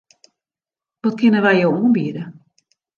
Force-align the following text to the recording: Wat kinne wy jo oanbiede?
Wat 1.01 1.15
kinne 1.19 1.39
wy 1.45 1.53
jo 1.61 1.69
oanbiede? 1.73 2.23